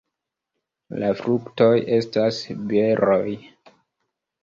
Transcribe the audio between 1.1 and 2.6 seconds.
fruktoj estas